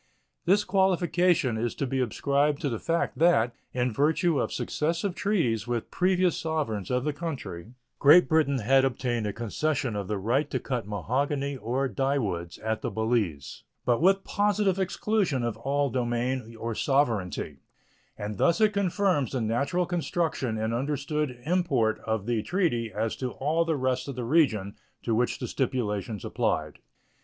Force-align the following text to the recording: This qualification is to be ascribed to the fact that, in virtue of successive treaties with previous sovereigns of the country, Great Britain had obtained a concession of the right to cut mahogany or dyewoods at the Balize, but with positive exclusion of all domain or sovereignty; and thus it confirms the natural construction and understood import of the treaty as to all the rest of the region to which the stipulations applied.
This 0.45 0.63
qualification 0.63 1.57
is 1.57 1.75
to 1.75 1.85
be 1.85 1.99
ascribed 2.01 2.59
to 2.61 2.69
the 2.69 2.79
fact 2.79 3.19
that, 3.19 3.53
in 3.71 3.91
virtue 3.93 4.39
of 4.41 4.51
successive 4.51 5.13
treaties 5.13 5.67
with 5.67 5.91
previous 5.91 6.35
sovereigns 6.37 6.89
of 6.89 7.03
the 7.03 7.13
country, 7.13 7.73
Great 7.99 8.27
Britain 8.27 8.57
had 8.57 8.83
obtained 8.83 9.27
a 9.27 9.31
concession 9.31 9.95
of 9.95 10.07
the 10.07 10.17
right 10.17 10.49
to 10.49 10.59
cut 10.59 10.87
mahogany 10.87 11.55
or 11.55 11.87
dyewoods 11.87 12.57
at 12.63 12.81
the 12.81 12.89
Balize, 12.91 13.61
but 13.85 14.01
with 14.01 14.23
positive 14.23 14.79
exclusion 14.79 15.43
of 15.43 15.55
all 15.57 15.91
domain 15.91 16.55
or 16.59 16.73
sovereignty; 16.73 17.57
and 18.17 18.39
thus 18.39 18.59
it 18.59 18.73
confirms 18.73 19.33
the 19.33 19.39
natural 19.41 19.85
construction 19.85 20.57
and 20.57 20.73
understood 20.73 21.39
import 21.45 21.99
of 22.07 22.25
the 22.25 22.41
treaty 22.41 22.91
as 22.91 23.15
to 23.17 23.33
all 23.33 23.65
the 23.65 23.77
rest 23.77 24.07
of 24.07 24.15
the 24.15 24.23
region 24.25 24.73
to 25.03 25.13
which 25.13 25.37
the 25.37 25.47
stipulations 25.47 26.25
applied. 26.25 26.79